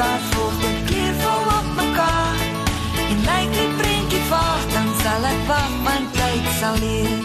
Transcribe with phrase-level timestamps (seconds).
[0.00, 2.36] mekaar volg, dit kleurvol op mekaar.
[3.10, 7.18] En lyk die prentjie vaag, dan sal ek wag, want tyd sal leer.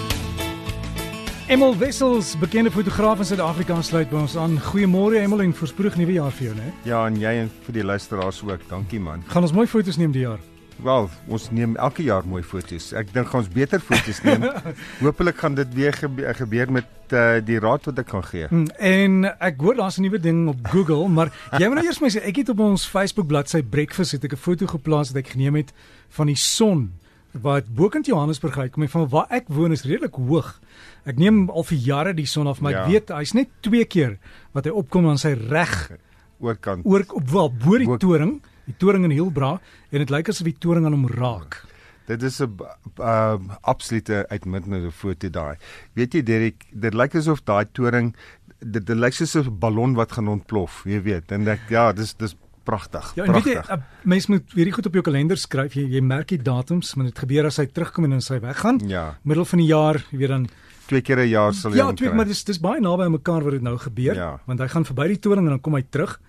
[1.48, 4.57] Emel Wessels, bekende fotograaf in Suid-Afrika sluit by ons aan.
[4.60, 6.74] Goeiemôre Emel en voorspoedig nuwe jaar vir jou, né?
[6.89, 8.68] Ja, en jy en vir die luisteraars ook.
[8.68, 9.23] Dankie man.
[9.32, 10.42] Gaan ons mooi foto's neem die jaar.
[10.84, 12.89] Wel, ons neem elke jaar mooi foto's.
[13.00, 14.43] Ek dink ons beter foto's neem.
[15.04, 18.50] Hoopelik gaan dit weer gebe gebeur met uh, die raad wat ek kan gee.
[18.51, 22.01] Hmm, en ek hoor daar's 'n nuwe ding op Google, maar jy moet nou eers
[22.04, 25.24] my sê, ek het op ons Facebook bladsy Breakfast het ek 'n foto geplaas wat
[25.24, 25.71] ek geneem het
[26.10, 26.92] van die son
[27.32, 30.60] wat bokant Johannesburg uitkom en van waar ek woon is redelik hoog.
[31.04, 32.84] Ek neem al vir jare die son af, maar ja.
[32.84, 34.17] ek weet hy's net twee keer
[34.52, 35.92] wat hy opkom aan sy reg
[36.39, 36.86] oorkant.
[36.86, 39.59] Oor op wel bo die toring, die toring in Hilbra
[39.92, 41.64] en dit lyk asof die toring aan hom raak.
[42.08, 42.58] Dit is 'n
[43.00, 45.58] uh, absolute uitmuntende foto daai.
[45.94, 48.14] Weet jy Derek, dit lyk asof daai toring
[48.59, 51.31] dit, dit lyk soos 'n ballon wat gaan ontplof, jy weet.
[51.31, 53.12] En ek ja, dis dis pragtig.
[53.16, 53.53] Ja, pragtig.
[53.53, 55.73] weet jy, mens moet weer goed op jou kalender skryf.
[55.73, 58.80] Jy jy merk die datums, maar dit gebeur as hy terugkom en as hy weggaan.
[58.88, 59.18] Ja.
[59.23, 60.47] Middel van die jaar, jy weet dan
[60.88, 63.44] twee keer 'n jaar sal jy Ja, twee, maar dis dis baie naby aan mekaar
[63.44, 64.40] wat dit nou gebeur, Ja.
[64.45, 66.20] want hy gaan verby die toring en dan kom hy terug.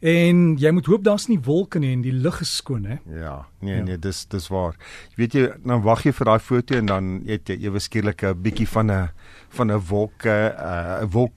[0.00, 2.96] En jy moet hoop daar's nie wolke nie en die lug is skoon, hè.
[3.20, 3.82] Ja, nee Ja.
[3.84, 4.74] nee, dis dis waar.
[5.10, 8.22] Jy weet jy, dan wag jy vir daai foto en dan het jy ewe skielik
[8.22, 9.08] 'n bietjie van 'n
[9.54, 11.32] van 'n wolk 'n wolk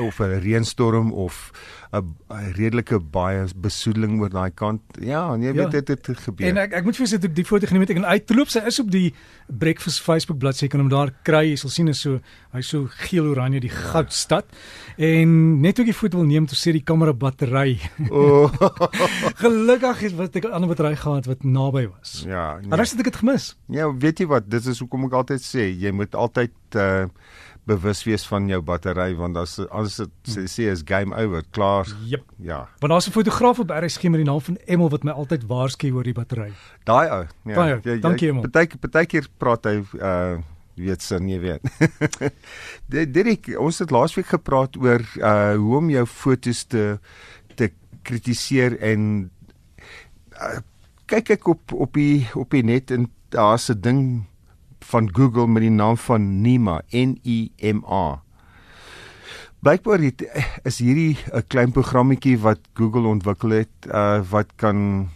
[0.00, 1.52] of 'n reënstorm of
[1.92, 2.16] 'n
[2.56, 4.82] redelike baie besoedeling oor daai kant.
[5.00, 5.62] Ja, en jy Ja.
[5.62, 6.48] weet dit het, het gebeur.
[6.48, 8.78] En ek ek moet vir ek die foto geneem het ek en uitloop sy is
[8.80, 9.14] op die
[9.48, 12.20] Breakfast Facebook bladsy kan hom daar kry jy sal sien is so
[12.52, 13.76] hy's so geel oranje die Ja.
[13.92, 14.44] goudstad
[14.98, 17.78] en net ook die foto wil neem toe sê die kamera battery
[18.10, 18.48] o,
[19.42, 22.58] gelukkig het wat ek 'n ander battery gehad wat naby was ja.
[22.68, 25.40] maar dan het ek dit gemis Ja, weet jy wat, dit is hoekom ek altyd
[25.40, 27.06] sê, jy moet altyd uh
[27.66, 31.86] bewus wees van jou battery want as as dit sê, sê is game over, klaar.
[32.06, 32.22] Jep.
[32.38, 32.68] Ja.
[32.80, 35.90] want daar's 'n fotograaf op RSG met die naam van Emel wat my altyd waarsku
[35.92, 36.52] oor die battery
[36.84, 37.24] Daai ou.
[37.44, 37.54] Ja.
[37.54, 38.48] Daai ou, jy- dankie, jy- Emil.
[38.50, 40.38] Party partykeer praat hy uh
[40.76, 41.60] weet sin, jy weet.
[42.92, 46.98] Dit Dirk, ons het laasweek gepraat oor uh hoe om jou fotos te
[47.56, 47.70] te
[48.02, 49.30] kritiseer en
[50.36, 50.58] uh,
[51.06, 54.24] kyk ek op op die op die net en daar's 'n ding
[54.86, 58.22] van Google met die naam van NEMA, N E M A.
[59.64, 60.22] Blykbaar het,
[60.62, 65.10] is hierdie 'n klein programmetjie wat Google ontwikkel het uh wat kan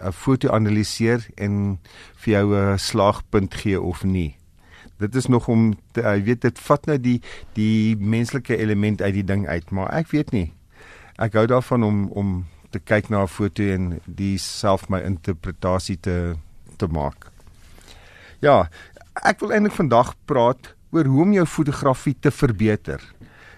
[0.00, 1.78] 'n foto analiseer en
[2.16, 4.36] vir jou 'n slaagpunt gee of nie.
[4.98, 7.20] Dit is nog om te, jy weet dit vat nou die
[7.52, 10.52] die menslike element uit die ding uit, maar ek weet nie.
[11.16, 16.00] Ek hou daarvan om om te kyk na 'n foto en die self my interpretasie
[16.00, 16.34] te
[16.76, 17.30] te maak.
[18.40, 18.68] Ja,
[19.22, 23.02] ek wil eintlik vandag praat oor hoe om jou fotografie te verbeter.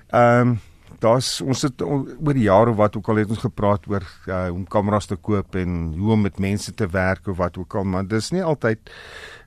[0.08, 0.58] Ehm um,
[0.98, 4.64] daar's ons het oor die jare wat ook al het ons gepraat oor uh, om
[4.66, 8.06] kameras te koop en hoe om met mense te werk of wat ook al, maar
[8.08, 8.90] dis nie altyd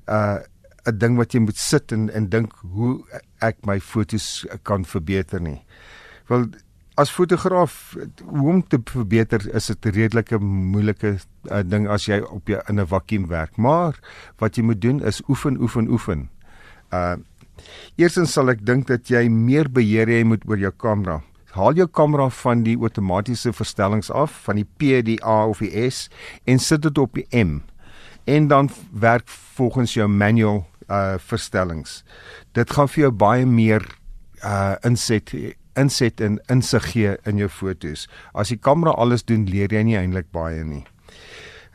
[0.07, 0.39] uh
[0.85, 3.03] 'n ding wat jy moet sit en en dink hoe
[3.39, 5.61] ek my fotos kan verbeter nie.
[6.27, 6.47] Wel
[6.99, 11.19] as fotograaf hoe om te verbeter is dit 'n redelike moeilike
[11.51, 13.99] uh, ding as jy op jou in 'n vakuum werk, maar
[14.37, 16.29] wat jy moet doen is oefen oefen oefen.
[16.91, 17.15] Uh
[17.95, 21.21] Eerstens sal ek dink dat jy meer beheer hê moet oor jou kamera.
[21.51, 25.89] Haal jou kamera van die outomatiese verstellings af, van die P, die A of die
[25.89, 26.09] S
[26.47, 27.61] en sit dit op die M.
[28.25, 32.03] En dan werk volgens jou manual uh verstellings.
[32.53, 33.85] Dit gaan vir jou baie meer
[34.43, 35.31] uh inset
[35.75, 38.07] inset en insig gee in jou fotos.
[38.33, 40.83] As die kamera alles doen, leer jy nie eintlik baie nie.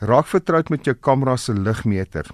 [0.04, 2.26] Raak vertroud met jou kamera se ligmeter.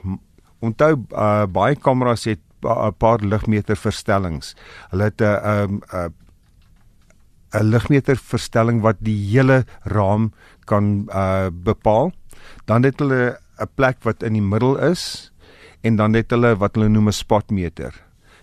[0.63, 4.55] Onthou uh baie kameras het 'n paar ligmeter verstellings.
[4.91, 6.15] Hulle het 'n 'n 'n
[7.55, 10.33] 'n ligmeter verstelling wat die hele raam
[10.65, 12.13] kan uh bepaal.
[12.67, 15.33] Dan het hulle 'n plek wat in die middel is
[15.83, 17.93] en dan het hulle wat hulle noem 'n spotmeter.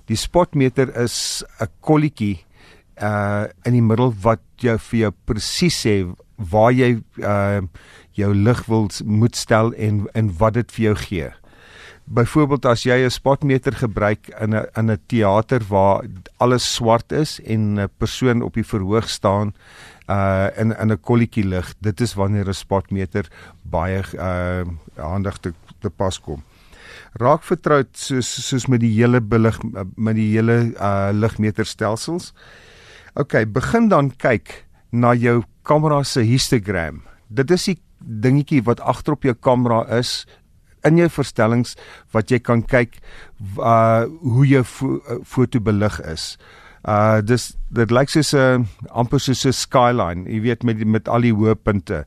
[0.06, 2.46] Die spotmeter is 'n kolletjie
[3.02, 5.96] uh in die middel wat jou vir jou presies sê
[6.52, 7.62] waar jy uh
[8.20, 11.30] jou lig wil moet stel en en wat dit vir jou gee.
[12.10, 16.04] Byvoorbeeld as jy 'n spotmeter gebruik in 'n in 'n teater waar
[16.38, 19.54] alles swart is en 'n persoon op die verhoog staan
[20.10, 23.30] uh in in 'n kolletjie lig, dit is wanneer 'n spotmeter
[23.62, 26.44] baie uh handig te te pas kom.
[27.14, 29.60] Raak vertroud soos soos met die hele belig
[29.96, 32.34] met die hele uh ligmeterstelsels.
[33.20, 34.54] OK, begin dan kyk
[34.96, 37.02] na jou kamera se histogram.
[37.28, 40.24] Dit is die dingetjie wat agterop jou kamera is
[40.88, 41.76] in jou verstellings
[42.16, 42.96] wat jy kan kyk
[43.60, 46.38] uh hoe jou fo uh, foto belig is.
[46.88, 51.28] Uh dis dit lyk soos 'n amper soos 'n skyline, jy weet met met al
[51.28, 52.06] die hoë punte.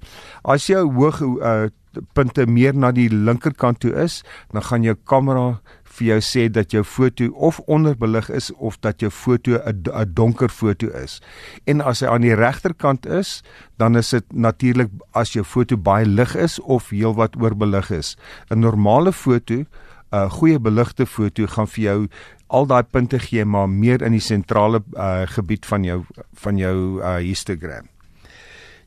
[0.49, 1.69] As jou hoë uh
[2.17, 4.23] punte meer na die linkerkant toe is,
[4.53, 5.61] dan gaan jou kamera
[5.93, 10.49] vir jou sê dat jou foto of onderbelig is of dat jou foto 'n donker
[10.49, 11.21] foto is.
[11.65, 13.43] En as hy aan die regterkant is,
[13.77, 18.17] dan is dit natuurlik as jou foto baie lig is of heelwat oorbelig is.
[18.51, 19.67] 'n Normale foto, 'n
[20.13, 22.09] uh, goeie beligte foto gaan vir jou
[22.53, 27.01] al daai punte gee maar meer in die sentrale uh, gebied van jou van jou
[27.01, 27.89] uh, histogram.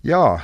[0.01, 0.43] Ja,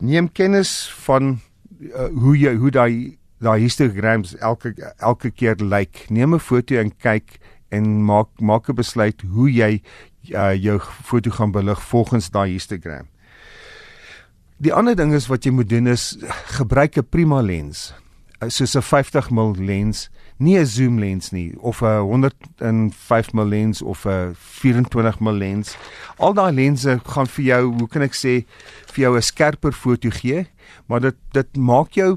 [0.00, 1.40] neem kennis van
[1.80, 6.06] uh, hoe jy hoe daai daai histograms elke elke keer lyk.
[6.10, 7.38] Neem 'n foto en kyk
[7.70, 9.82] en maak maak 'n besluit hoe jy
[10.32, 13.08] uh, jou foto gaan belig volgens daai histogram.
[14.56, 16.16] Die ander ding is wat jy moet doen is
[16.56, 17.94] gebruik 'n prima lens.
[18.46, 23.82] Soos 'n 50 mm lens, nie 'n zoom lens nie of 'n 105 mm lens
[23.82, 25.76] of 'n 24 mm lens.
[26.16, 28.46] Al daai lense gaan vir jou, hoe kan ek sê,
[28.86, 30.46] vir jou 'n skerper foto gee,
[30.86, 32.16] maar dit dit maak jou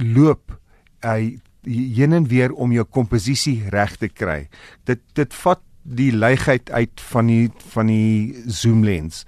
[0.00, 0.58] loop
[1.04, 4.48] hy heen en weer om jou komposisie reg te kry.
[4.88, 9.24] Dit dit vat die leegheid uit van die van die zoom lens.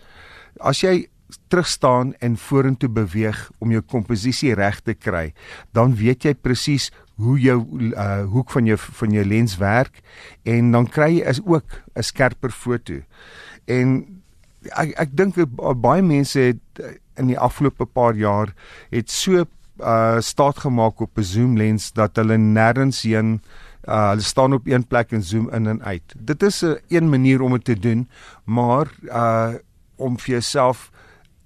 [0.60, 1.06] As jy
[1.48, 5.32] terug staan en vorentoe beweeg om jou komposisie reg te kry,
[5.72, 6.90] dan weet jy presies
[7.20, 7.58] hoe jou
[7.92, 10.00] uh, hoek van jou van jou lens werk
[10.48, 13.00] en dan kry jy is ook 'n skerper foto.
[13.66, 14.20] En
[14.76, 15.36] ek ek dink
[15.80, 18.54] baie mense het uh, in die afgelope paar jaar
[18.90, 19.44] het so
[19.80, 23.42] uh staat gemaak op 'n zoom lens dat hulle nêrens heen
[23.88, 26.14] uh hulle staan op een plek en zoom in en uit.
[26.18, 28.08] Dit is 'n uh, een manier om dit te doen,
[28.44, 29.54] maar uh
[29.96, 30.90] om vir jouself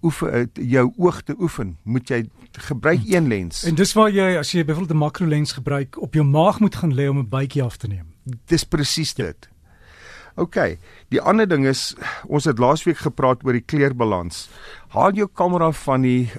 [0.02, 3.14] oefen jou oog te oefen, moet jy gebruik hm.
[3.14, 3.64] een lens.
[3.64, 6.76] En dis waar jy as jy byvoorbeeld 'n makro lens gebruik, op jou maag moet
[6.76, 8.06] gaan lê om 'n bytjie af te neem.
[8.46, 9.48] Dis presies dit.
[10.36, 10.76] OK.
[11.08, 11.94] Die ander ding is
[12.28, 14.48] ons het laasweek gepraat oor die kleurbalans.
[14.88, 16.30] Haal jou kamera van die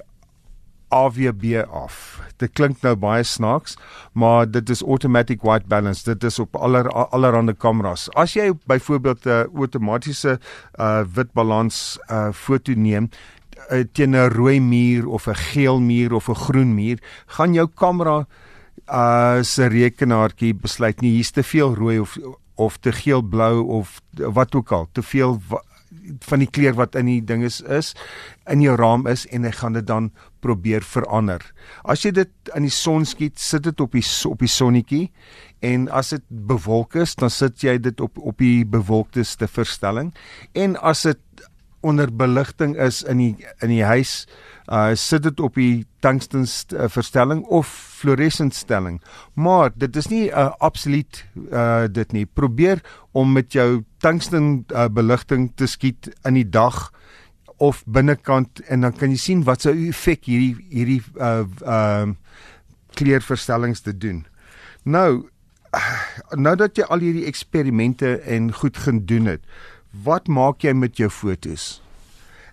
[0.88, 2.20] AWB af.
[2.36, 3.76] Dit klink nou baie snaaks,
[4.12, 6.04] maar dit is automatic white balance.
[6.04, 8.08] Dit is op aller allerhande kameras.
[8.14, 10.38] As jy byvoorbeeld 'n uh, outomatiese
[10.80, 13.10] uh, wit balans uh, foto neem
[13.70, 17.68] uh, teen 'n rooi muur of 'n geel muur of 'n groen muur, gaan jou
[17.74, 18.26] kamera
[18.88, 22.16] uh se rekenaartjie besluit nie hier's te veel rooi of
[22.54, 25.40] of te geel blou of wat ook al, te veel
[26.26, 27.94] van die kleur wat in die ding is is
[28.50, 30.10] in jou raam is en hy gaan dit dan
[30.40, 31.42] probeer verander.
[31.84, 35.08] As jy dit in die son skiet, sit dit op die op die sonnetjie
[35.60, 40.14] en as dit bewolk is, dan sit jy dit op op die bewolkte verstelling
[40.54, 41.24] en as dit
[41.80, 44.26] onder beligting is in die in die huis
[44.68, 49.00] uh sit dit op die tungsten uh, verstelling of fluoresent stelling.
[49.34, 52.26] Maar dit is nie 'n uh, absoluut uh dit nie.
[52.26, 52.80] Probeer
[53.12, 56.92] om met jou tungsten uh, beligting te skiet in die dag
[57.56, 62.06] of binnekant en dan kan jy sien wat sou effek hierdie hierdie uh uh
[62.94, 64.26] kleurverstellings te doen.
[64.82, 65.28] Nou
[66.44, 69.42] nou dat jy al hierdie eksperimente en goed gedoen het,
[70.04, 71.80] wat maak jy met jou fotos?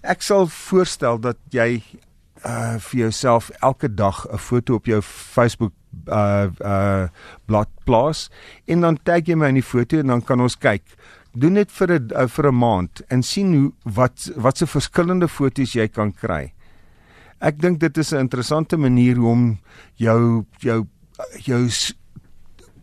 [0.05, 1.81] Ek sal voorstel dat jy
[2.45, 5.73] uh vir jouself elke dag 'n foto op jou Facebook
[6.07, 7.07] uh uh
[7.45, 8.29] blad plaas
[8.67, 10.83] en dan tag jy my in die foto en dan kan ons kyk.
[11.33, 15.27] Doen dit vir 'n uh, vir 'n maand en sien hoe wat wat se verskillende
[15.27, 16.53] fotos jy kan kry.
[17.41, 19.57] Ek dink dit is 'n interessante manier om
[19.95, 20.85] jou jou
[21.39, 21.69] jou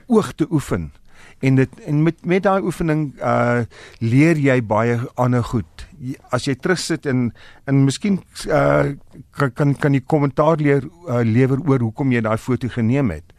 [0.07, 0.93] oog te oefen
[1.41, 3.65] en dit en met met daai oefening uh
[3.99, 5.87] leer jy baie ander goed.
[6.31, 7.33] As jy terugsit en
[7.67, 8.95] en miskien uh
[9.31, 13.35] kan kan kan jy kommentaar leer uh, lewer oor hoekom jy daai foto geneem het.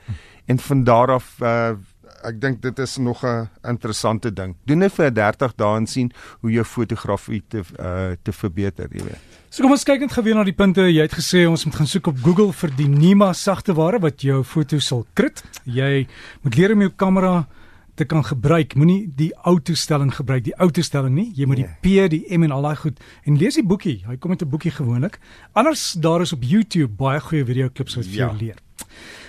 [0.46, 1.76] En van daar af uh
[2.24, 4.56] ek dink dit is nog 'n interessante ding.
[4.66, 9.04] Doen net vir 30 dae en sien hoe jou fotografie te uh te verbeter, jy
[9.04, 9.22] weet.
[9.50, 10.82] So kom ons kyk net geweer na die punte.
[10.82, 14.44] Jy het gesê ons moet gaan soek op Google vir die Nima sagteware wat jou
[14.44, 15.44] foto sal krit.
[15.66, 16.08] Jy
[16.42, 17.46] moet leer om jou kamera
[17.96, 18.76] te kan gebruik.
[18.76, 21.32] Moenie die ou toestelling gebruik, die ou toestelling nie.
[21.36, 21.80] Jy moet die nee.
[21.82, 24.00] P, die M en al daai goed en lees die boekie.
[24.08, 25.20] Hy kom met 'n boekie gewoonlik.
[25.54, 28.38] Anders daar is op YouTube baie goeie video klips wat vir jou ja.
[28.40, 28.58] leer.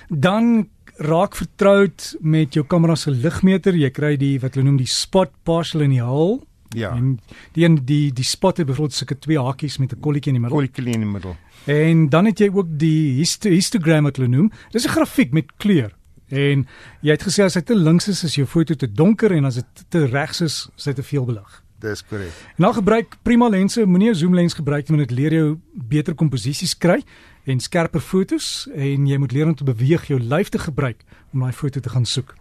[0.09, 3.75] Dan raak vertroud met jou kamera se ligmeter.
[3.75, 6.47] Jy kry die wat hulle noem die spot partial in die hul.
[6.75, 6.91] Ja.
[6.97, 7.21] En
[7.53, 10.41] die en die die spot het byvoorbeeld sulke twee hakies met 'n kolletjie in die
[10.41, 10.59] middel.
[10.59, 11.37] Kolletjie in die middel.
[11.67, 14.51] En dan het jy ook die histogram wat hulle noem.
[14.71, 15.93] Dis 'n grafiek met kleur.
[16.29, 16.67] En
[17.01, 19.55] jy het gesê as hy te links is, is jou foto te donker en as
[19.55, 21.61] dit te regs is, is dit te veel belig.
[21.85, 22.33] Dis korrek.
[22.57, 26.77] Nou gebruik prima lense, moenie 'n zoom lens gebruik want dit leer jou beter komposisies
[26.79, 27.03] kry
[27.45, 31.03] en skerper fotos en jy moet leer om te beweeg, jou lyf te gebruik
[31.35, 32.35] om daai foto te gaan soek.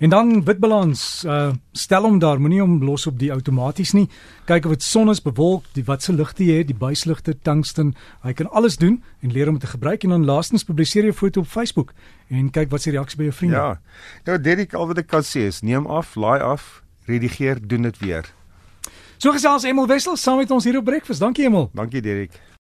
[0.00, 4.08] En dan witbalans, uh stel hom daar, moenie hom los op die outomaties nie.
[4.48, 8.32] Kyk of dit son is, bewolk, die watse ligte jy het, die buisligte, tungsten, hy
[8.34, 11.20] kan alles doen en leer om dit te gebruik en dan laastens publiseer jy 'n
[11.20, 11.92] foto op Facebook
[12.28, 13.56] en kyk wat se reaksie by jou vriende.
[13.56, 13.80] Ja.
[14.24, 17.98] Nou Derek, al wat ek kan sê is neem af, laai af, redigeer, doen dit
[17.98, 18.24] weer.
[19.18, 21.20] So gesels Emel Wessel saam met ons hier op Breakfast.
[21.20, 21.70] Dankie Emel.
[21.74, 22.48] Dankie Derek.